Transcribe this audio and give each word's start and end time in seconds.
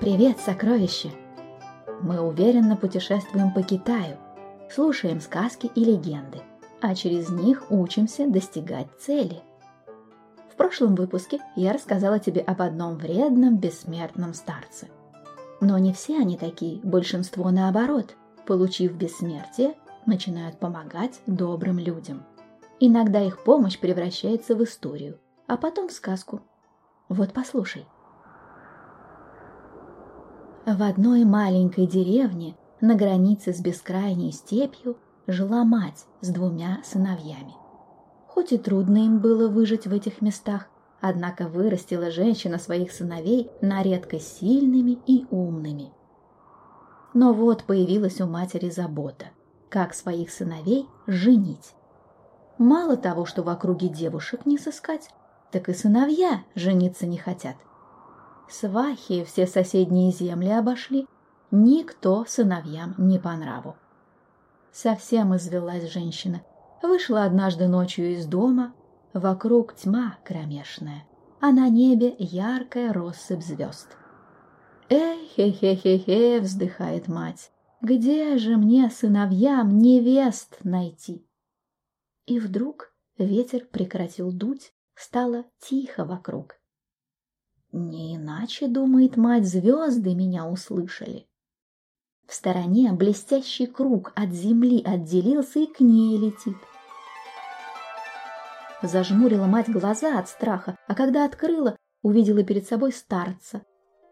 Привет, 0.00 0.38
сокровище! 0.40 1.10
Мы 2.02 2.20
уверенно 2.20 2.76
путешествуем 2.76 3.54
по 3.54 3.62
Китаю, 3.62 4.18
слушаем 4.70 5.22
сказки 5.22 5.70
и 5.74 5.84
легенды, 5.86 6.42
а 6.82 6.94
через 6.94 7.30
них 7.30 7.70
учимся 7.70 8.28
достигать 8.28 8.88
цели. 9.00 9.40
В 10.52 10.56
прошлом 10.56 10.96
выпуске 10.96 11.40
я 11.56 11.72
рассказала 11.72 12.18
тебе 12.18 12.42
об 12.42 12.60
одном 12.60 12.96
вредном 12.96 13.56
бессмертном 13.56 14.34
старце. 14.34 14.88
Но 15.62 15.78
не 15.78 15.94
все 15.94 16.18
они 16.18 16.36
такие, 16.36 16.78
большинство 16.82 17.50
наоборот, 17.50 18.16
получив 18.46 18.92
бессмертие, 18.92 19.76
начинают 20.04 20.58
помогать 20.58 21.22
добрым 21.26 21.78
людям. 21.78 22.22
Иногда 22.80 23.22
их 23.22 23.42
помощь 23.42 23.78
превращается 23.78 24.56
в 24.56 24.62
историю, 24.62 25.18
а 25.46 25.56
потом 25.56 25.88
в 25.88 25.92
сказку. 25.92 26.42
Вот 27.08 27.32
послушай. 27.32 27.86
В 30.66 30.82
одной 30.82 31.24
маленькой 31.24 31.86
деревне 31.86 32.56
на 32.80 32.96
границе 32.96 33.52
с 33.54 33.60
бескрайней 33.60 34.32
степью 34.32 34.96
жила 35.28 35.62
мать 35.62 36.06
с 36.22 36.28
двумя 36.30 36.80
сыновьями. 36.82 37.54
Хоть 38.26 38.50
и 38.50 38.58
трудно 38.58 38.96
им 38.96 39.20
было 39.20 39.48
выжить 39.48 39.86
в 39.86 39.92
этих 39.92 40.20
местах, 40.20 40.66
однако 41.00 41.46
вырастила 41.46 42.10
женщина 42.10 42.58
своих 42.58 42.90
сыновей 42.90 43.48
на 43.60 43.84
редкость 43.84 44.38
сильными 44.38 44.98
и 45.06 45.24
умными. 45.30 45.92
Но 47.14 47.32
вот 47.32 47.62
появилась 47.62 48.20
у 48.20 48.26
матери 48.26 48.68
забота, 48.68 49.26
как 49.68 49.94
своих 49.94 50.32
сыновей 50.32 50.88
женить. 51.06 51.76
Мало 52.58 52.96
того, 52.96 53.24
что 53.24 53.44
в 53.44 53.48
округе 53.50 53.86
девушек 53.86 54.44
не 54.46 54.58
сыскать, 54.58 55.10
так 55.52 55.68
и 55.68 55.74
сыновья 55.74 56.42
жениться 56.56 57.06
не 57.06 57.18
хотят. 57.18 57.54
Свахи 58.48 59.24
все 59.24 59.46
соседние 59.46 60.12
земли 60.12 60.50
обошли, 60.50 61.06
никто 61.50 62.24
сыновьям 62.26 62.94
не 62.98 63.18
по 63.18 63.32
нраву. 63.32 63.76
Совсем 64.72 65.34
извелась 65.34 65.90
женщина. 65.90 66.42
Вышла 66.82 67.24
однажды 67.24 67.66
ночью 67.66 68.12
из 68.12 68.26
дома, 68.26 68.74
вокруг 69.12 69.74
тьма 69.74 70.18
кромешная, 70.24 71.04
а 71.40 71.50
на 71.50 71.68
небе 71.68 72.14
яркая 72.18 72.92
россыпь 72.92 73.42
звезд. 73.42 73.96
«Эй-хе-хе-хе-хе!»— 74.88 76.40
вздыхает 76.42 77.08
мать. 77.08 77.50
«Где 77.80 78.36
же 78.38 78.56
мне, 78.56 78.90
сыновьям, 78.90 79.78
невест 79.78 80.58
найти?» 80.62 81.26
И 82.26 82.38
вдруг 82.38 82.92
ветер 83.18 83.66
прекратил 83.66 84.30
дуть, 84.30 84.72
стало 84.94 85.44
тихо 85.58 86.04
вокруг. 86.04 86.56
Не 87.72 88.16
иначе, 88.16 88.68
думает 88.68 89.16
мать, 89.16 89.46
звезды 89.46 90.14
меня 90.14 90.46
услышали. 90.46 91.26
В 92.26 92.34
стороне 92.34 92.92
блестящий 92.92 93.66
круг 93.66 94.12
от 94.16 94.30
земли 94.30 94.82
отделился 94.84 95.60
и 95.60 95.66
к 95.66 95.80
ней 95.80 96.18
летит. 96.18 96.56
Зажмурила 98.82 99.46
мать 99.46 99.68
глаза 99.68 100.18
от 100.18 100.28
страха, 100.28 100.76
а 100.86 100.94
когда 100.94 101.24
открыла, 101.24 101.76
увидела 102.02 102.42
перед 102.42 102.66
собой 102.66 102.92
старца. 102.92 103.62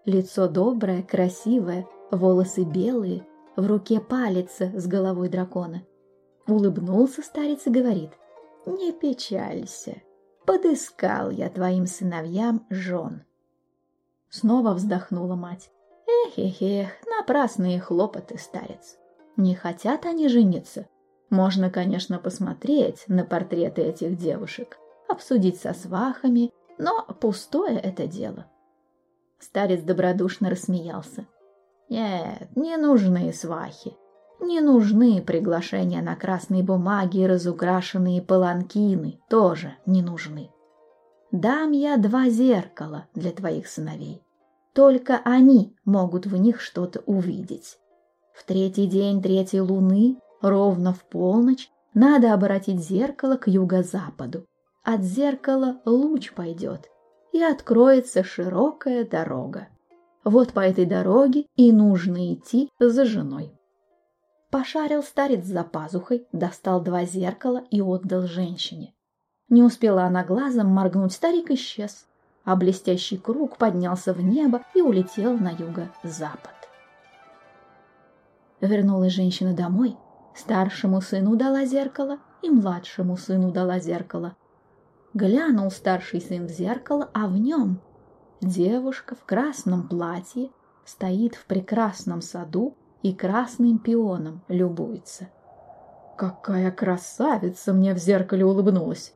Лицо 0.04 0.48
доброе, 0.48 1.02
красивое, 1.02 1.86
волосы 2.10 2.64
белые, 2.64 3.26
в 3.56 3.66
руке 3.66 4.00
палец 4.00 4.60
с 4.60 4.86
головой 4.86 5.28
дракона. 5.28 5.84
Улыбнулся 6.46 7.22
старец 7.22 7.66
и 7.66 7.70
говорит, 7.70 8.10
«Не 8.66 8.92
печалься, 8.92 10.02
подыскал 10.46 11.30
я 11.30 11.48
твоим 11.50 11.86
сыновьям 11.86 12.66
жен». 12.70 13.24
Снова 14.34 14.74
вздохнула 14.74 15.36
мать. 15.36 15.70
Эх-эх-эх, 16.26 16.88
напрасные 17.06 17.78
хлопоты, 17.78 18.36
старец. 18.36 18.96
Не 19.36 19.54
хотят 19.54 20.06
они 20.06 20.26
жениться. 20.26 20.88
Можно, 21.30 21.70
конечно, 21.70 22.18
посмотреть 22.18 23.04
на 23.06 23.24
портреты 23.24 23.82
этих 23.82 24.18
девушек, 24.18 24.76
обсудить 25.08 25.60
со 25.60 25.72
свахами, 25.72 26.50
но 26.78 27.04
пустое 27.20 27.78
это 27.78 28.08
дело. 28.08 28.46
Старец 29.38 29.82
добродушно 29.82 30.50
рассмеялся. 30.50 31.28
Нет, 31.88 32.48
не 32.56 32.76
нужны 32.76 33.32
свахи. 33.32 33.96
Не 34.40 34.60
нужны 34.60 35.22
приглашения 35.22 36.02
на 36.02 36.16
красной 36.16 36.64
бумаге 36.64 37.22
и 37.22 37.26
разукрашенные 37.28 38.20
паланкины, 38.20 39.20
тоже 39.30 39.76
не 39.86 40.02
нужны. 40.02 40.50
Дам 41.34 41.72
я 41.72 41.96
два 41.96 42.28
зеркала 42.28 43.08
для 43.12 43.32
твоих 43.32 43.66
сыновей. 43.66 44.22
Только 44.72 45.20
они 45.24 45.74
могут 45.84 46.26
в 46.26 46.36
них 46.36 46.60
что-то 46.60 47.00
увидеть. 47.06 47.80
В 48.32 48.44
третий 48.44 48.86
день 48.86 49.20
третьей 49.20 49.60
луны, 49.60 50.16
ровно 50.40 50.92
в 50.92 51.02
полночь, 51.02 51.72
надо 51.92 52.34
обратить 52.34 52.78
зеркало 52.78 53.36
к 53.36 53.48
юго-западу. 53.48 54.46
От 54.84 55.02
зеркала 55.02 55.80
луч 55.84 56.32
пойдет, 56.32 56.88
и 57.32 57.42
откроется 57.42 58.22
широкая 58.22 59.04
дорога. 59.04 59.66
Вот 60.22 60.52
по 60.52 60.60
этой 60.60 60.86
дороге 60.86 61.46
и 61.56 61.72
нужно 61.72 62.32
идти 62.32 62.70
за 62.78 63.04
женой. 63.04 63.50
Пошарил 64.52 65.02
старец 65.02 65.44
за 65.44 65.64
пазухой, 65.64 66.28
достал 66.30 66.80
два 66.80 67.04
зеркала 67.04 67.64
и 67.72 67.80
отдал 67.80 68.22
женщине. 68.22 68.94
Не 69.48 69.62
успела 69.62 70.04
она 70.04 70.24
глазом 70.24 70.68
моргнуть, 70.68 71.12
старик 71.12 71.50
исчез, 71.50 72.06
а 72.44 72.56
блестящий 72.56 73.18
круг 73.18 73.56
поднялся 73.56 74.12
в 74.12 74.20
небо 74.20 74.62
и 74.74 74.80
улетел 74.80 75.36
на 75.36 75.50
юго-запад. 75.50 76.52
Вернулась 78.60 79.12
женщина 79.12 79.54
домой, 79.54 79.96
старшему 80.34 81.00
сыну 81.00 81.36
дала 81.36 81.64
зеркало 81.66 82.18
и 82.42 82.50
младшему 82.50 83.16
сыну 83.16 83.50
дала 83.50 83.78
зеркало. 83.78 84.36
Глянул 85.12 85.70
старший 85.70 86.20
сын 86.20 86.46
в 86.46 86.50
зеркало, 86.50 87.10
а 87.12 87.26
в 87.26 87.36
нем 87.36 87.80
девушка 88.40 89.14
в 89.14 89.24
красном 89.24 89.86
платье 89.86 90.50
стоит 90.84 91.34
в 91.34 91.44
прекрасном 91.46 92.20
саду 92.20 92.76
и 93.02 93.12
красным 93.12 93.78
пионом 93.78 94.42
любуется. 94.48 95.28
«Какая 96.16 96.70
красавица!» 96.70 97.72
мне 97.72 97.94
в 97.94 97.98
зеркале 97.98 98.44
улыбнулась. 98.44 99.14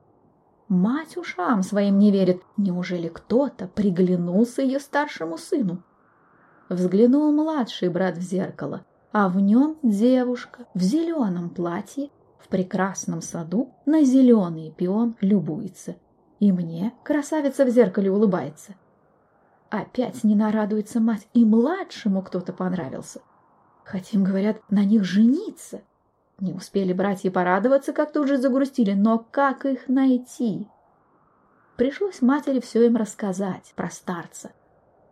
Мать 0.68 1.16
ушам 1.16 1.62
своим 1.62 1.98
не 1.98 2.10
верит. 2.10 2.42
Неужели 2.56 3.08
кто-то 3.08 3.68
приглянулся 3.68 4.62
ее 4.62 4.80
старшему 4.80 5.38
сыну? 5.38 5.82
Взглянул 6.68 7.32
младший 7.32 7.88
брат 7.88 8.18
в 8.18 8.20
зеркало, 8.20 8.84
а 9.10 9.30
в 9.30 9.40
нем 9.40 9.78
девушка 9.82 10.66
в 10.74 10.80
зеленом 10.82 11.48
платье 11.48 12.10
в 12.38 12.48
прекрасном 12.48 13.22
саду 13.22 13.72
на 13.86 14.04
зеленый 14.04 14.70
пион 14.76 15.16
любуется. 15.22 15.96
И 16.38 16.52
мне 16.52 16.92
красавица 17.02 17.64
в 17.64 17.70
зеркале 17.70 18.10
улыбается. 18.10 18.74
Опять 19.70 20.22
не 20.22 20.34
нарадуется 20.34 21.00
мать, 21.00 21.26
и 21.32 21.44
младшему 21.44 22.22
кто-то 22.22 22.52
понравился. 22.52 23.20
Хотим, 23.84 24.22
говорят, 24.22 24.60
на 24.70 24.84
них 24.84 25.04
жениться. 25.04 25.80
Не 26.40 26.52
успели 26.52 26.92
братья 26.92 27.30
порадоваться, 27.32 27.92
как 27.92 28.12
тут 28.12 28.28
же 28.28 28.36
загрустили, 28.38 28.92
но 28.92 29.18
как 29.30 29.66
их 29.66 29.88
найти? 29.88 30.68
Пришлось 31.76 32.22
матери 32.22 32.60
все 32.60 32.86
им 32.86 32.96
рассказать 32.96 33.72
про 33.74 33.90
старца. 33.90 34.52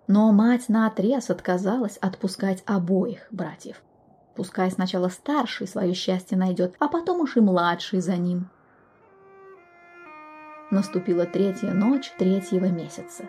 Но 0.07 0.31
мать 0.31 0.69
наотрез 0.69 1.31
отказалась 1.31 1.97
отпускать 1.97 2.63
обоих 2.65 3.27
братьев. 3.33 3.83
Пускай 4.37 4.71
сначала 4.71 5.09
старший 5.09 5.67
свое 5.67 5.95
счастье 5.95 6.39
найдет, 6.39 6.77
а 6.79 6.87
потом 6.87 7.21
уж 7.21 7.37
и 7.37 7.41
младший 7.41 8.01
за 8.01 8.17
ним. 8.17 8.49
Наступила 10.71 11.27
третья 11.27 11.72
ночь 11.72 12.13
третьего 12.19 12.67
месяца. 12.67 13.25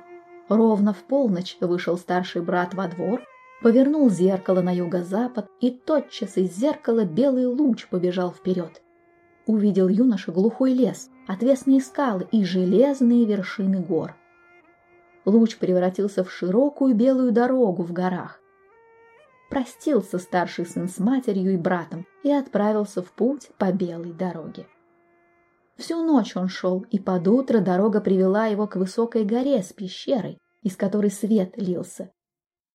Ровно 0.49 0.93
в 0.93 1.03
полночь 1.03 1.57
вышел 1.61 1.97
старший 1.97 2.41
брат 2.43 2.75
во 2.75 2.87
двор 2.87 3.23
повернул 3.61 4.09
зеркало 4.09 4.61
на 4.61 4.73
юго-запад, 4.73 5.47
и 5.59 5.71
тотчас 5.71 6.37
из 6.37 6.55
зеркала 6.55 7.05
белый 7.05 7.45
луч 7.45 7.87
побежал 7.87 8.31
вперед. 8.31 8.81
Увидел 9.45 9.87
юноша 9.87 10.31
глухой 10.31 10.73
лес, 10.73 11.09
отвесные 11.27 11.81
скалы 11.81 12.27
и 12.31 12.43
железные 12.43 13.25
вершины 13.25 13.79
гор. 13.79 14.15
Луч 15.25 15.57
превратился 15.57 16.23
в 16.23 16.31
широкую 16.31 16.95
белую 16.95 17.31
дорогу 17.31 17.83
в 17.83 17.91
горах. 17.91 18.41
Простился 19.49 20.19
старший 20.19 20.65
сын 20.65 20.87
с 20.87 20.99
матерью 20.99 21.53
и 21.53 21.57
братом 21.57 22.05
и 22.23 22.31
отправился 22.31 23.01
в 23.01 23.11
путь 23.11 23.49
по 23.57 23.71
белой 23.71 24.11
дороге. 24.11 24.67
Всю 25.77 26.03
ночь 26.03 26.35
он 26.35 26.49
шел, 26.49 26.85
и 26.89 26.99
под 26.99 27.27
утро 27.27 27.59
дорога 27.59 28.01
привела 28.01 28.47
его 28.47 28.67
к 28.67 28.75
высокой 28.75 29.23
горе 29.23 29.61
с 29.61 29.71
пещерой, 29.73 30.39
из 30.63 30.75
которой 30.75 31.11
свет 31.11 31.53
лился. 31.55 32.11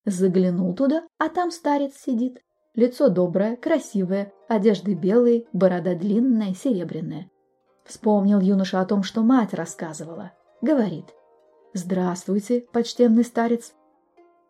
Заглянул 0.05 0.73
туда, 0.75 1.03
а 1.17 1.29
там 1.29 1.51
старец 1.51 1.95
сидит. 1.97 2.41
Лицо 2.75 3.09
доброе, 3.09 3.55
красивое, 3.55 4.33
одежды 4.47 4.95
белые, 4.95 5.45
борода 5.53 5.95
длинная, 5.95 6.53
серебряная. 6.53 7.29
Вспомнил 7.85 8.39
юноша 8.39 8.81
о 8.81 8.85
том, 8.85 9.03
что 9.03 9.21
мать 9.21 9.53
рассказывала. 9.53 10.31
Говорит. 10.61 11.05
«Здравствуйте, 11.73 12.65
почтенный 12.71 13.23
старец». 13.23 13.73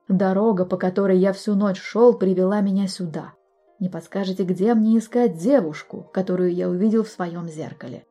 Дорога, 0.10 0.66
по 0.66 0.78
которой 0.78 1.18
я 1.18 1.32
всю 1.32 1.56
ночь 1.56 1.80
шел, 1.80 2.14
привела 2.14 2.60
меня 2.60 2.88
сюда. 2.88 3.34
Не 3.80 3.90
подскажете, 3.90 4.44
где 4.44 4.74
мне 4.74 4.98
искать 4.98 5.38
девушку, 5.38 6.10
которую 6.14 6.54
я 6.54 6.70
увидел 6.70 7.04
в 7.04 7.10
своем 7.10 7.48
зеркале?» 7.48 8.06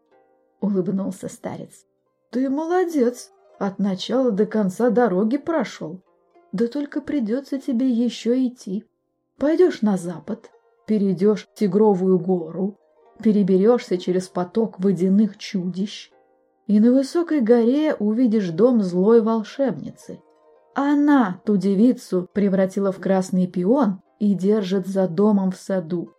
Улыбнулся 0.61 1.29
старец. 1.29 1.85
«Ты 2.31 2.49
молодец! 2.49 3.31
От 3.59 3.79
начала 3.79 4.31
до 4.31 4.47
конца 4.47 4.91
дороги 4.91 5.37
прошел. 5.37 6.01
Да 6.53 6.69
только 6.69 7.01
придется 7.01 7.59
тебе 7.59 7.89
еще 7.89 8.47
идти. 8.47 8.85
Пойдешь 9.39 9.83
на 9.83 9.97
запад, 9.97 10.51
перейдешь 10.87 11.49
Тигровую 11.55 12.19
гору, 12.19 12.79
переберешься 13.23 13.97
через 13.97 14.29
поток 14.29 14.79
водяных 14.79 15.39
чудищ, 15.39 16.11
и 16.67 16.79
на 16.79 16.93
высокой 16.93 17.41
горе 17.41 17.95
увидишь 17.95 18.51
дом 18.51 18.83
злой 18.83 19.23
волшебницы. 19.23 20.21
Она 20.75 21.41
ту 21.45 21.57
девицу 21.57 22.29
превратила 22.33 22.93
в 22.93 23.01
красный 23.01 23.47
пион 23.47 24.01
и 24.19 24.35
держит 24.35 24.87
за 24.87 25.09
домом 25.09 25.51
в 25.51 25.57
саду. 25.57 26.11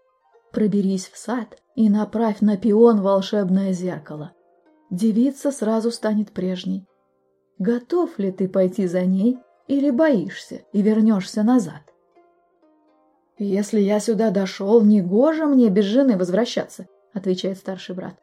Проберись 0.52 1.08
в 1.08 1.18
сад 1.18 1.58
и 1.76 1.90
направь 1.90 2.42
на 2.42 2.58
пион 2.58 3.02
волшебное 3.02 3.72
зеркало. 3.72 4.34
Девица 4.92 5.52
сразу 5.52 5.90
станет 5.90 6.32
прежней. 6.32 6.86
Готов 7.58 8.20
ли 8.20 8.32
ты 8.32 8.48
пойти 8.48 8.86
за 8.86 9.06
ней 9.06 9.40
или 9.74 9.90
боишься 9.90 10.62
и 10.72 10.82
вернешься 10.82 11.44
назад? 11.44 11.82
«Если 13.40 13.80
я 13.80 14.00
сюда 14.00 14.30
дошел, 14.30 14.82
негоже 14.84 15.48
мне 15.48 15.70
без 15.70 15.86
жены 15.86 16.18
возвращаться»,— 16.18 16.88
отвечает 17.14 17.58
старший 17.58 17.96
брат. 17.96 18.16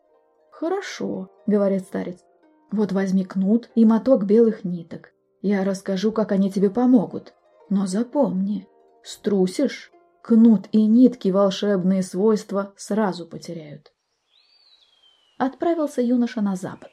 «Хорошо»,— 0.52 1.29
говорит 1.47 1.82
старец. 1.82 2.19
«Вот 2.70 2.93
возьми 2.93 3.25
кнут 3.25 3.69
и 3.75 3.85
моток 3.85 4.25
белых 4.25 4.62
ниток. 4.62 5.12
Я 5.43 5.64
расскажу, 5.64 6.12
как 6.12 6.31
они 6.31 6.50
тебе 6.50 6.70
помогут. 6.70 7.35
Но 7.69 7.87
запомни, 7.87 8.69
струсишь, 9.02 9.91
кнут 10.23 10.69
и 10.70 10.87
нитки 10.87 11.31
волшебные 11.31 12.05
свойства 12.05 12.73
сразу 12.76 13.26
потеряют». 13.26 13.93
Отправился 15.38 16.02
юноша 16.02 16.41
на 16.41 16.55
запад. 16.55 16.91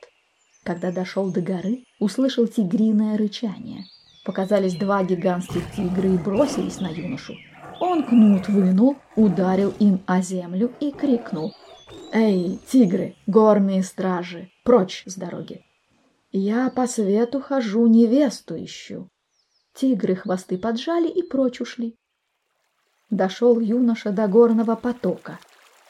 Когда 0.63 0.92
дошел 0.92 1.31
до 1.31 1.42
горы, 1.42 1.83
услышал 2.00 2.48
тигриное 2.48 3.18
рычание. 3.18 3.86
Показались 4.27 4.75
два 4.75 5.03
гигантских 5.03 5.63
тигра 5.75 6.07
и 6.07 6.18
бросились 6.18 6.79
на 6.79 6.89
юношу. 6.89 7.33
Он 7.79 8.03
кнут 8.03 8.47
вынул, 8.47 8.97
ударил 9.15 9.74
им 9.79 10.01
о 10.06 10.21
землю 10.21 10.71
и 10.79 10.91
крикнул— 10.91 11.56
«Эй, 12.12 12.59
тигры, 12.68 13.15
горные 13.27 13.83
стражи, 13.83 14.50
прочь 14.63 15.03
с 15.06 15.15
дороги! 15.15 15.65
Я 16.31 16.69
по 16.69 16.88
свету 16.88 17.41
хожу, 17.41 17.85
невесту 17.88 18.56
ищу!» 18.56 19.09
Тигры 19.74 20.15
хвосты 20.15 20.57
поджали 20.57 21.09
и 21.09 21.21
прочь 21.21 21.62
ушли. 21.62 21.95
Дошел 23.09 23.59
юноша 23.59 24.12
до 24.12 24.27
горного 24.27 24.75
потока. 24.75 25.39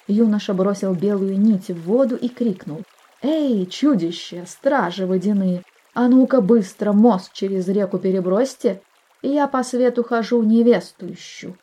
Юноша 0.08 0.54
бросил 0.54 0.94
белую 0.94 1.40
нить 1.40 1.70
в 1.70 1.84
воду 1.84 2.16
и 2.16 2.30
крикнул. 2.30 2.84
«Эй, 3.22 3.66
чудище, 3.66 4.46
стражи 4.48 5.06
водяные, 5.06 5.64
а 5.98 6.08
ну-ка 6.08 6.42
быстро 6.42 6.94
мост 6.94 7.34
через 7.34 7.68
реку 7.68 7.98
перебросьте, 7.98 8.82
я 9.22 9.48
по 9.48 9.64
свету 9.64 10.04
хожу, 10.04 10.42
невесту 10.44 11.12
ищу!» 11.12 11.56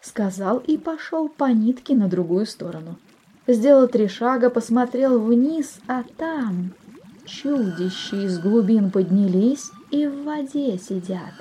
Сказал 0.00 0.58
и 0.58 0.76
пошел 0.76 1.28
по 1.28 1.44
нитке 1.44 1.94
на 1.94 2.08
другую 2.08 2.46
сторону 2.46 2.98
сделал 3.54 3.88
три 3.88 4.08
шага, 4.08 4.50
посмотрел 4.50 5.18
вниз, 5.18 5.80
а 5.88 6.02
там 6.16 6.74
чудища 7.24 8.16
из 8.16 8.38
глубин 8.38 8.90
поднялись 8.90 9.70
и 9.90 10.06
в 10.06 10.24
воде 10.24 10.78
сидят. 10.78 11.32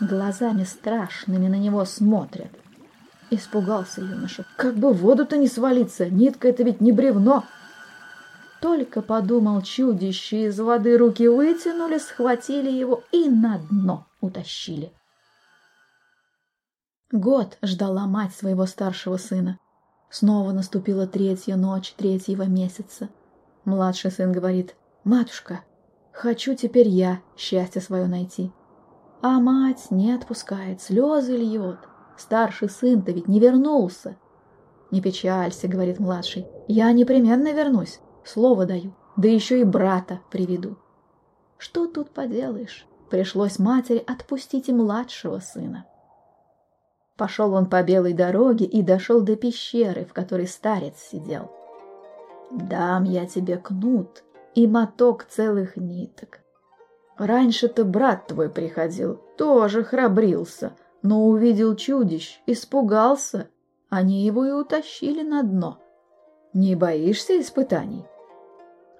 Глазами 0.00 0.64
страшными 0.64 1.46
на 1.48 1.54
него 1.54 1.84
смотрят. 1.84 2.50
Испугался 3.30 4.00
юноша. 4.00 4.44
Как 4.56 4.74
бы 4.74 4.92
в 4.92 4.98
воду-то 4.98 5.36
не 5.36 5.46
свалиться, 5.46 6.10
нитка 6.10 6.48
это 6.48 6.62
ведь 6.62 6.80
не 6.80 6.92
бревно. 6.92 7.44
Только 8.64 9.02
подумал 9.02 9.60
чудище, 9.60 10.46
из 10.46 10.58
воды 10.58 10.96
руки 10.96 11.28
вытянули, 11.28 11.98
схватили 11.98 12.70
его 12.70 13.02
и 13.12 13.28
на 13.28 13.58
дно 13.58 14.06
утащили. 14.22 14.90
Год 17.12 17.58
ждала 17.60 18.06
мать 18.06 18.34
своего 18.34 18.64
старшего 18.64 19.18
сына. 19.18 19.58
Снова 20.08 20.52
наступила 20.52 21.06
третья 21.06 21.56
ночь 21.56 21.92
третьего 21.92 22.44
месяца. 22.44 23.10
Младший 23.66 24.10
сын 24.10 24.32
говорит, 24.32 24.76
«Матушка, 25.04 25.60
хочу 26.10 26.54
теперь 26.54 26.88
я 26.88 27.20
счастье 27.36 27.82
свое 27.82 28.06
найти». 28.06 28.50
А 29.20 29.40
мать 29.40 29.90
не 29.90 30.10
отпускает, 30.10 30.80
слезы 30.80 31.36
льет. 31.36 31.80
Старший 32.16 32.70
сын-то 32.70 33.12
ведь 33.12 33.28
не 33.28 33.40
вернулся. 33.40 34.16
«Не 34.90 35.02
печалься»,— 35.02 35.68
говорит 35.68 36.00
младший,— 36.00 36.46
«я 36.68 36.90
непременно 36.92 37.52
вернусь, 37.52 38.00
слово 38.24 38.66
даю, 38.66 38.94
да 39.16 39.28
еще 39.28 39.60
и 39.60 39.64
брата 39.64 40.20
приведу». 40.30 40.76
Что 41.58 41.86
тут 41.86 42.10
поделаешь? 42.10 42.86
Пришлось 43.10 43.58
матери 43.58 44.04
отпустить 44.06 44.68
и 44.68 44.72
младшего 44.72 45.38
сына. 45.38 45.86
Пошел 47.16 47.54
он 47.54 47.70
по 47.70 47.82
белой 47.82 48.12
дороге 48.12 48.64
и 48.64 48.82
дошел 48.82 49.20
до 49.20 49.36
пещеры, 49.36 50.04
в 50.04 50.12
которой 50.12 50.46
старец 50.46 50.98
сидел. 50.98 51.50
«Дам 52.50 53.04
я 53.04 53.26
тебе 53.26 53.56
кнут 53.56 54.24
и 54.54 54.66
моток 54.66 55.24
целых 55.24 55.76
ниток. 55.76 56.40
Раньше-то 57.16 57.84
брат 57.84 58.26
твой 58.26 58.50
приходил, 58.50 59.20
тоже 59.38 59.84
храбрился, 59.84 60.76
но 61.02 61.26
увидел 61.26 61.76
чудищ, 61.76 62.40
испугался. 62.46 63.48
Они 63.88 64.24
его 64.24 64.44
и 64.44 64.50
утащили 64.50 65.22
на 65.22 65.42
дно. 65.42 65.78
Не 66.52 66.74
боишься 66.74 67.40
испытаний?» 67.40 68.04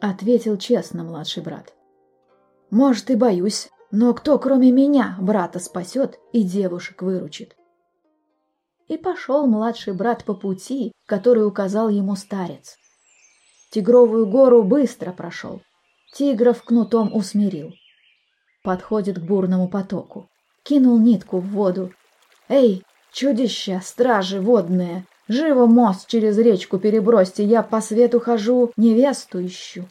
Ответил 0.00 0.56
честно 0.56 1.04
младший 1.04 1.42
брат. 1.42 1.72
«Может, 2.70 3.10
и 3.10 3.16
боюсь, 3.16 3.68
но 3.90 4.14
кто, 4.14 4.38
кроме 4.38 4.72
меня, 4.72 5.16
брата 5.20 5.58
спасет 5.58 6.18
и 6.32 6.42
девушек 6.42 7.02
выручит?» 7.02 7.56
и 8.88 8.96
пошел 8.96 9.46
младший 9.46 9.94
брат 9.94 10.24
по 10.24 10.34
пути, 10.34 10.92
который 11.06 11.46
указал 11.46 11.88
ему 11.88 12.16
старец. 12.16 12.76
Тигровую 13.70 14.26
гору 14.26 14.62
быстро 14.62 15.12
прошел, 15.12 15.62
тигров 16.12 16.62
кнутом 16.62 17.14
усмирил. 17.14 17.72
Подходит 18.62 19.18
к 19.18 19.22
бурному 19.22 19.68
потоку, 19.68 20.28
кинул 20.62 20.98
нитку 20.98 21.38
в 21.38 21.48
воду. 21.48 21.92
«Эй, 22.48 22.84
чудища, 23.12 23.80
стражи 23.82 24.40
водные, 24.40 25.06
живо 25.28 25.66
мост 25.66 26.06
через 26.08 26.38
речку 26.38 26.78
перебросьте, 26.78 27.44
я 27.44 27.62
по 27.62 27.80
свету 27.80 28.20
хожу, 28.20 28.72
невесту 28.76 29.44
ищу». 29.44 29.84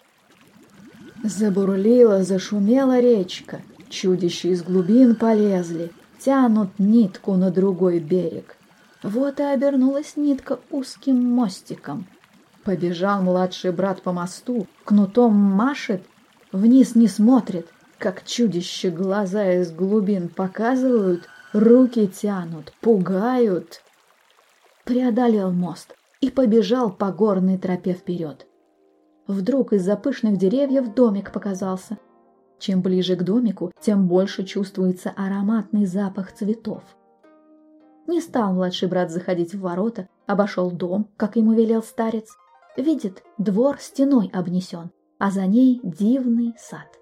Забурлила, 1.24 2.24
зашумела 2.24 3.00
речка, 3.00 3.62
чудища 3.90 4.50
из 4.50 4.62
глубин 4.62 5.16
полезли, 5.16 5.92
тянут 6.20 6.78
нитку 6.80 7.36
на 7.36 7.50
другой 7.50 8.00
берег. 8.00 8.58
Вот 9.04 9.40
и 9.40 9.44
обернулась 9.44 10.16
нитка 10.16 10.60
узким 10.70 11.24
мостиком. 11.24 12.08
Побежал 12.63 13.22
младший 13.22 13.72
брат 13.72 14.02
по 14.02 14.13
мосту, 14.13 14.68
кнутом 14.86 15.34
машет, 15.34 16.04
вниз 16.52 16.96
не 16.96 17.08
смотрит, 17.08 17.68
как 17.98 18.25
чудище 18.25 18.90
глаза 18.90 19.54
из 19.54 19.72
глубин 19.72 20.30
показывают, 20.30 21.28
руки 21.52 22.08
тянут, 22.08 22.74
пугают. 22.82 23.82
Преодолел 24.86 25.54
мост 25.54 25.96
и 26.20 26.30
побежал 26.30 26.92
по 26.92 27.13
горной 27.13 27.58
тропе 27.58 27.94
вперед. 27.94 28.46
Вдруг 29.28 29.72
из-за 29.72 29.96
пышных 29.96 30.38
деревьев 30.38 30.94
домик 30.94 31.32
показался. 31.32 31.98
Чем 32.60 32.82
ближе 32.82 33.16
к 33.16 33.24
домику, 33.24 33.72
тем 33.80 34.10
больше 34.10 34.44
чувствуется 34.44 35.13
ароматный 35.16 35.86
запах 35.86 36.34
цветов. 36.34 36.84
Не 38.08 38.20
стал 38.20 38.54
младший 38.54 38.90
брат 38.90 39.10
заходить 39.10 39.54
в 39.54 39.62
ворота, 39.62 40.10
обошел 40.28 40.70
дом, 40.70 41.08
как 41.16 41.38
ему 41.38 41.54
велел 41.54 41.82
старец. 41.82 42.36
Видит, 42.75 43.24
двор 43.38 43.78
стеной 43.80 44.30
обнесен, 44.34 44.92
а 45.18 45.32
за 45.32 45.46
ней 45.46 45.80
дивный 45.82 46.56
сад. 46.58 47.00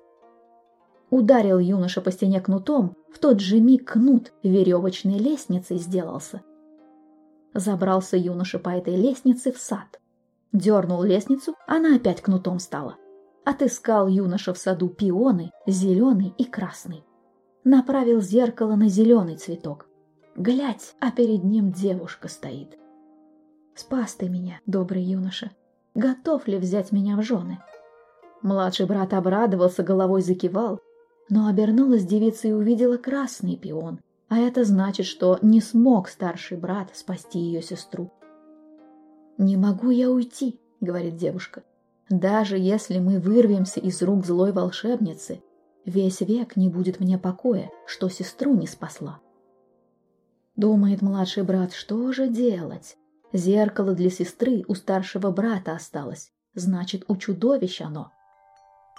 Ударил 1.09 1.57
юноша 1.57 2.01
по 2.01 2.11
стене 2.11 2.41
кнутом, 2.41 2.95
в 3.11 3.17
тот 3.17 3.39
же 3.39 3.59
миг 3.59 3.93
кнут 3.93 4.33
веревочной 4.43 5.17
лестницей 5.17 5.77
сделался. 5.77 6.43
Забрался 7.53 8.17
юноша 8.17 8.59
по 8.59 8.69
этой 8.69 8.95
лестнице 8.95 9.51
в 9.51 9.57
сад. 9.57 9.99
Дернул 10.53 11.03
лестницу, 11.03 11.55
она 11.67 11.95
опять 11.95 12.21
кнутом 12.21 12.59
стала. 12.59 12.97
Отыскал 13.43 14.07
юноша 14.07 14.53
в 14.53 14.57
саду 14.57 14.89
пионы, 14.89 15.51
зеленый 15.65 16.33
и 16.37 16.45
красный. 16.45 17.03
Направил 17.63 18.21
зеркало 18.21 18.75
на 18.75 18.87
зеленый 18.87 19.37
цветок. 19.37 19.87
Глядь, 20.35 20.95
а 20.99 21.11
перед 21.11 21.43
ним 21.43 21.71
девушка 21.71 22.27
стоит. 22.27 22.77
Спас 23.75 24.15
ты 24.15 24.29
меня, 24.29 24.59
добрый 24.65 25.03
юноша. 25.03 25.51
Готов 25.95 26.47
ли 26.47 26.57
взять 26.57 26.91
меня 26.91 27.17
в 27.17 27.23
жены? 27.23 27.59
Младший 28.41 28.85
брат 28.85 29.13
обрадовался, 29.13 29.83
головой 29.83 30.21
закивал, 30.21 30.79
но 31.29 31.47
обернулась 31.47 32.05
девица 32.05 32.47
и 32.47 32.53
увидела 32.53 32.97
красный 32.97 33.57
пион, 33.57 33.99
А 34.31 34.37
это 34.37 34.63
значит, 34.63 35.07
что 35.07 35.37
не 35.41 35.59
смог 35.59 36.07
старший 36.07 36.55
брат 36.55 36.95
спасти 36.95 37.37
ее 37.37 37.61
сестру. 37.61 38.13
«Не 39.37 39.57
могу 39.57 39.89
я 39.89 40.09
уйти»,— 40.09 40.57
говорит 40.79 41.17
девушка. 41.17 41.63
«Даже 42.09 42.57
если 42.57 42.99
мы 42.99 43.19
вырвемся 43.19 43.81
из 43.81 44.01
рук 44.01 44.25
злой 44.25 44.53
волшебницы, 44.53 45.43
весь 45.83 46.21
век 46.21 46.55
не 46.55 46.69
будет 46.69 47.01
мне 47.01 47.17
покоя, 47.17 47.71
что 47.85 48.07
сестру 48.07 48.55
не 48.55 48.67
спасла». 48.67 49.19
Думает 50.55 51.01
младший 51.01 51.43
брат, 51.43 51.73
что 51.73 52.13
же 52.13 52.29
делать? 52.29 52.95
Зеркало 53.33 53.95
для 53.95 54.09
сестры 54.09 54.63
у 54.69 54.75
старшего 54.75 55.31
брата 55.31 55.73
осталось, 55.73 56.31
значит, 56.53 57.03
у 57.09 57.17
чудовищ 57.17 57.81
оно. 57.81 58.13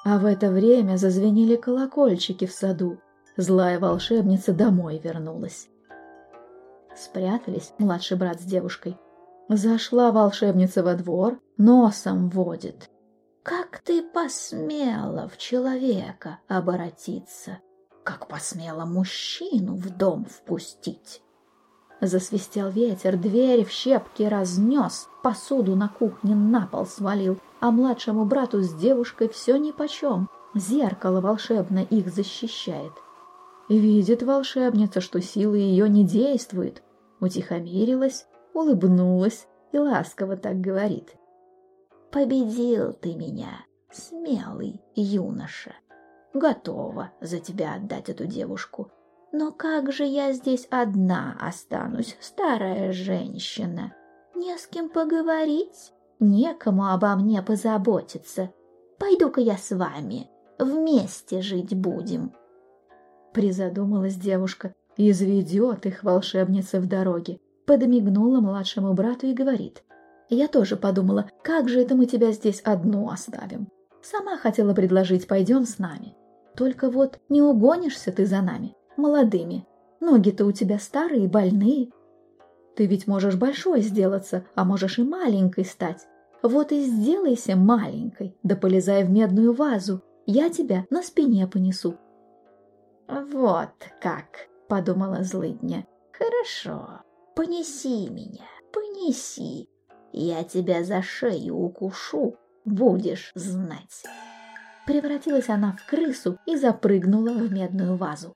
А 0.04 0.18
в 0.18 0.26
это 0.26 0.50
время 0.50 0.98
зазвенели 0.98 1.56
колокольчики 1.56 2.44
в 2.44 2.52
саду, 2.52 2.98
Злая 3.36 3.80
волшебница 3.80 4.52
домой 4.52 5.00
вернулась. 5.02 5.68
Спрятались 6.94 7.72
младший 7.78 8.18
брат 8.18 8.40
с 8.40 8.44
девушкой. 8.44 8.98
Зашла 9.48 10.12
волшебница 10.12 10.82
во 10.82 10.94
двор, 10.94 11.40
носом 11.56 12.28
водит. 12.28 12.90
«Как 13.42 13.78
ты 13.78 14.02
посмела 14.02 15.28
в 15.28 15.38
человека 15.38 16.40
оборотиться? 16.46 17.58
Как 18.04 18.28
посмела 18.28 18.84
мужчину 18.84 19.76
в 19.76 19.88
дом 19.96 20.26
впустить?» 20.26 21.22
Засвистел 22.02 22.68
ветер, 22.68 23.16
дверь 23.16 23.64
в 23.64 23.70
щепки 23.70 24.24
разнес, 24.24 25.08
посуду 25.22 25.74
на 25.74 25.88
кухне 25.88 26.34
на 26.34 26.66
пол 26.66 26.84
свалил, 26.84 27.38
а 27.60 27.70
младшему 27.70 28.26
брату 28.26 28.60
с 28.60 28.74
девушкой 28.74 29.28
все 29.28 29.56
нипочем. 29.56 30.28
Зеркало 30.54 31.20
волшебное 31.20 31.84
их 31.84 32.12
защищает. 32.12 32.92
Видит 33.68 34.22
волшебница, 34.22 35.00
что 35.00 35.20
сила 35.20 35.54
ее 35.54 35.88
не 35.88 36.04
действует, 36.04 36.82
утихомирилась, 37.20 38.26
улыбнулась 38.54 39.46
и 39.72 39.78
ласково 39.78 40.36
так 40.36 40.60
говорит. 40.60 41.14
«Победил 42.10 42.92
ты 42.92 43.14
меня, 43.14 43.64
смелый 43.90 44.80
юноша. 44.94 45.74
Готова 46.34 47.12
за 47.20 47.38
тебя 47.38 47.74
отдать 47.74 48.08
эту 48.08 48.26
девушку. 48.26 48.90
Но 49.32 49.50
как 49.50 49.92
же 49.92 50.04
я 50.04 50.32
здесь 50.32 50.66
одна 50.70 51.38
останусь, 51.40 52.18
старая 52.20 52.92
женщина? 52.92 53.94
Не 54.34 54.58
с 54.58 54.66
кем 54.66 54.90
поговорить, 54.90 55.94
некому 56.20 56.88
обо 56.88 57.14
мне 57.16 57.40
позаботиться. 57.42 58.52
Пойду-ка 58.98 59.40
я 59.40 59.56
с 59.56 59.70
вами, 59.70 60.28
вместе 60.58 61.40
жить 61.40 61.74
будем». 61.74 62.34
Призадумалась 63.32 64.16
девушка. 64.16 64.74
Изведет 64.96 65.86
их 65.86 66.04
волшебница 66.04 66.80
в 66.80 66.86
дороге. 66.86 67.38
Подмигнула 67.66 68.40
младшему 68.40 68.92
брату 68.92 69.26
и 69.26 69.32
говорит. 69.32 69.82
Я 70.28 70.48
тоже 70.48 70.76
подумала, 70.76 71.28
как 71.42 71.68
же 71.68 71.80
это 71.80 71.94
мы 71.94 72.06
тебя 72.06 72.32
здесь 72.32 72.60
одну 72.64 73.08
оставим. 73.10 73.68
Сама 74.02 74.36
хотела 74.36 74.74
предложить, 74.74 75.26
пойдем 75.26 75.64
с 75.64 75.78
нами. 75.78 76.14
Только 76.56 76.90
вот 76.90 77.18
не 77.28 77.40
угонишься 77.40 78.12
ты 78.12 78.26
за 78.26 78.42
нами, 78.42 78.74
молодыми. 78.96 79.66
Ноги-то 80.00 80.44
у 80.44 80.52
тебя 80.52 80.78
старые, 80.78 81.28
больные. 81.28 81.90
Ты 82.76 82.86
ведь 82.86 83.06
можешь 83.06 83.36
большой 83.36 83.80
сделаться, 83.82 84.44
а 84.54 84.64
можешь 84.64 84.98
и 84.98 85.02
маленькой 85.02 85.64
стать. 85.64 86.06
Вот 86.42 86.72
и 86.72 86.82
сделайся 86.82 87.54
маленькой, 87.54 88.36
да 88.42 88.56
полезай 88.56 89.04
в 89.04 89.10
медную 89.10 89.52
вазу. 89.52 90.02
Я 90.26 90.50
тебя 90.50 90.86
на 90.90 91.02
спине 91.02 91.46
понесу, 91.46 91.96
«Вот 93.12 93.74
как!»— 94.00 94.48
подумала 94.68 95.22
злыдня. 95.22 95.86
«Хорошо, 96.12 97.02
понеси 97.36 98.08
меня, 98.08 98.46
понеси. 98.72 99.68
Я 100.12 100.44
тебя 100.44 100.82
за 100.82 101.02
шею 101.02 101.56
укушу, 101.56 102.36
будешь 102.64 103.32
знать». 103.34 104.02
Превратилась 104.86 105.50
она 105.50 105.76
в 105.76 105.86
крысу 105.86 106.38
и 106.46 106.56
запрыгнула 106.56 107.32
в 107.32 107.52
медную 107.52 107.96
вазу. 107.96 108.32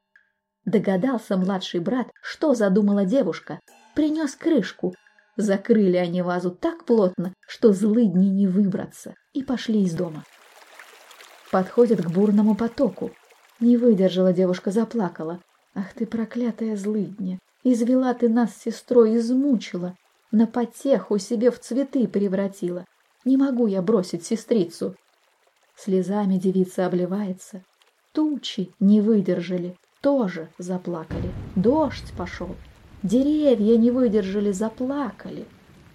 Догадался 0.66 1.38
младший 1.38 1.80
брат, 1.80 2.08
что 2.20 2.54
задумала 2.54 3.06
девушка. 3.06 3.60
Принес 3.94 4.34
крышку. 4.34 4.94
Закрыли 5.38 5.96
они 5.96 6.20
вазу 6.20 6.50
так 6.50 6.84
плотно, 6.84 7.32
что 7.46 7.72
злыдни 7.72 8.26
не 8.26 8.46
выбраться, 8.46 9.14
и 9.32 9.42
пошли 9.42 9.84
из 9.84 9.94
дома. 9.94 10.24
Подходят 11.50 12.02
к 12.02 12.10
бурному 12.10 12.54
потоку, 12.54 13.12
не 13.60 13.76
выдержала 13.76 14.32
девушка, 14.32 14.70
заплакала. 14.70 15.40
«Ах 15.74 15.92
ты, 15.94 16.06
проклятая 16.06 16.76
злыдня! 16.76 17.38
Извела 17.64 18.14
ты 18.14 18.28
нас 18.28 18.54
с 18.54 18.62
сестрой, 18.62 19.16
измучила! 19.16 19.96
На 20.30 20.46
потеху 20.46 21.18
себе 21.18 21.50
в 21.50 21.58
цветы 21.60 22.08
превратила! 22.08 22.84
Не 23.24 23.36
могу 23.36 23.66
я 23.66 23.82
бросить 23.82 24.24
сестрицу!» 24.24 24.96
Слезами 25.76 26.38
девица 26.38 26.86
обливается. 26.86 27.62
Тучи 28.12 28.70
не 28.80 29.02
выдержали, 29.02 29.76
тоже 30.00 30.48
заплакали. 30.56 31.30
Дождь 31.54 32.12
пошел. 32.16 32.56
Деревья 33.02 33.76
не 33.76 33.90
выдержали, 33.90 34.52
заплакали. 34.52 35.44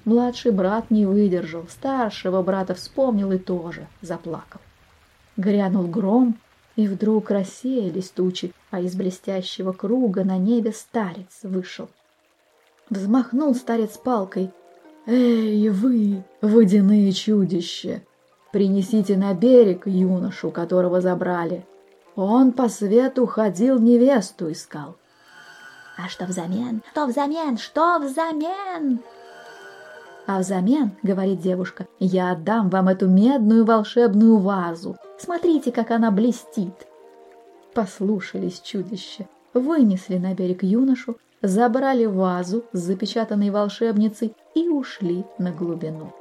Младший 0.05 0.51
брат 0.51 0.91
не 0.91 1.05
выдержал, 1.05 1.65
старшего 1.67 2.43
брата 2.43 2.75
вспомнил 2.75 3.31
и 3.31 3.39
тоже 3.39 3.87
заплакал. 4.01 4.61
Грянул 5.37 5.87
гром, 5.87 6.37
и 6.81 6.87
вдруг 6.87 7.29
рассеялись 7.29 8.09
тучи, 8.09 8.53
а 8.71 8.79
из 8.79 8.95
блестящего 8.95 9.71
круга 9.71 10.23
на 10.23 10.37
небе 10.37 10.71
старец 10.71 11.39
вышел. 11.43 11.89
Взмахнул 12.89 13.53
старец 13.55 13.97
палкой. 13.97 14.51
«Эй, 15.05 15.69
вы, 15.69 16.23
водяные 16.41 17.11
чудища! 17.11 18.01
Принесите 18.51 19.15
на 19.15 19.33
берег 19.33 19.87
юношу, 19.87 20.51
которого 20.51 21.01
забрали. 21.01 21.65
Он 22.15 22.51
по 22.51 22.67
свету 22.67 23.25
ходил, 23.25 23.79
невесту 23.79 24.51
искал». 24.51 24.95
«А 25.97 26.09
что 26.09 26.25
взамен? 26.25 26.81
Что 26.91 27.05
взамен? 27.05 27.57
Что 27.57 27.99
взамен?» 27.99 28.99
«А 30.27 30.39
взамен,— 30.39 30.91
говорит 31.03 31.41
девушка,— 31.41 31.87
я 31.99 32.31
отдам 32.31 32.69
вам 32.69 32.87
эту 32.87 33.07
медную 33.07 33.65
волшебную 33.65 34.37
вазу, 34.37 34.97
Смотрите, 35.21 35.71
как 35.71 35.91
она 35.91 36.09
блестит!» 36.09 36.87
Послушались 37.75 38.59
чудища, 38.59 39.27
вынесли 39.53 40.17
на 40.17 40.33
берег 40.33 40.63
юношу, 40.63 41.17
забрали 41.43 42.05
вазу 42.05 42.65
с 42.73 42.79
запечатанной 42.79 43.51
волшебницей 43.51 44.35
и 44.55 44.67
ушли 44.67 45.23
на 45.37 45.51
глубину. 45.51 46.11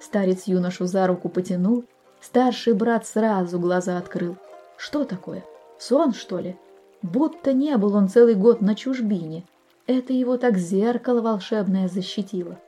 Старец 0.00 0.44
юношу 0.44 0.84
за 0.84 1.06
руку 1.06 1.30
потянул, 1.30 1.84
старший 2.20 2.74
брат 2.74 3.06
сразу 3.06 3.58
глаза 3.58 3.96
открыл. 3.96 4.36
Что 4.76 5.04
такое? 5.04 5.42
Сон, 5.78 6.12
что 6.12 6.40
ли? 6.40 6.56
Будто 7.00 7.54
не 7.54 7.74
был 7.78 7.94
он 7.94 8.08
целый 8.08 8.34
год 8.34 8.60
на 8.60 8.74
чужбине. 8.74 9.44
Это 9.86 10.12
его 10.12 10.36
так 10.36 10.58
зеркало 10.58 11.22
волшебное 11.22 11.88
защитило. 11.88 12.58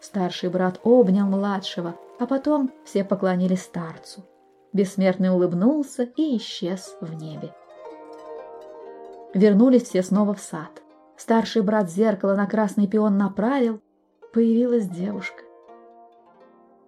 Старший 0.00 0.48
брат 0.48 0.80
обнял 0.82 1.26
младшего, 1.26 1.94
а 2.18 2.26
потом 2.26 2.70
все 2.84 3.04
поклонились 3.04 3.62
старцу. 3.62 4.24
Бессмертный 4.74 5.30
улыбнулся 5.30 6.02
и 6.02 6.36
исчез 6.36 6.96
в 7.00 7.14
небе. 7.14 7.54
Вернулись 9.32 9.84
все 9.84 10.02
снова 10.02 10.34
в 10.34 10.40
сад. 10.40 10.82
Старший 11.16 11.62
брат 11.62 11.88
зеркало 11.88 12.34
на 12.34 12.46
красный 12.46 12.88
пион 12.88 13.16
направил. 13.16 13.80
Появилась 14.32 14.88
девушка. 14.88 15.44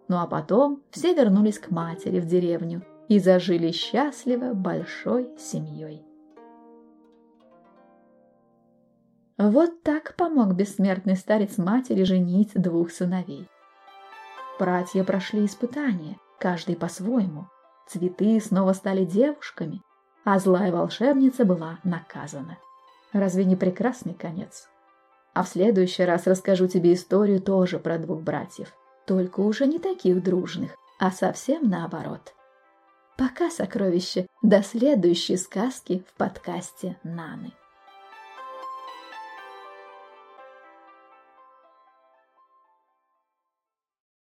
Ну 0.08 0.18
а 0.18 0.26
потом 0.26 0.82
все 0.90 1.14
вернулись 1.14 1.60
к 1.60 1.70
матери 1.70 2.18
в 2.18 2.26
деревню 2.26 2.82
и 3.08 3.20
зажили 3.20 3.70
счастливо 3.70 4.52
большой 4.52 5.30
семьей. 5.38 6.04
Вот 9.38 9.82
так 9.84 10.16
помог 10.16 10.54
бессмертный 10.54 11.14
старец 11.14 11.56
матери 11.56 12.02
женить 12.02 12.50
двух 12.54 12.90
сыновей. 12.90 13.48
Братья 14.58 15.04
прошли 15.04 15.44
испытания, 15.44 16.16
каждый 16.40 16.74
по-своему. 16.74 17.46
Цветы 17.86 18.40
снова 18.40 18.72
стали 18.72 19.04
девушками, 19.04 19.80
а 20.24 20.38
злая 20.38 20.72
волшебница 20.72 21.44
была 21.44 21.78
наказана. 21.84 22.58
Разве 23.12 23.44
не 23.44 23.54
прекрасный 23.54 24.14
конец? 24.14 24.68
А 25.34 25.42
в 25.42 25.48
следующий 25.48 26.04
раз 26.04 26.26
расскажу 26.26 26.66
тебе 26.66 26.94
историю 26.94 27.40
тоже 27.40 27.78
про 27.78 27.98
двух 27.98 28.22
братьев, 28.22 28.72
только 29.06 29.40
уже 29.40 29.66
не 29.66 29.78
таких 29.78 30.22
дружных, 30.22 30.74
а 30.98 31.10
совсем 31.10 31.68
наоборот. 31.68 32.34
Пока, 33.16 33.50
сокровище, 33.50 34.26
до 34.42 34.62
следующей 34.62 35.36
сказки 35.36 36.04
в 36.08 36.16
подкасте 36.18 36.98
Наны. 37.02 37.52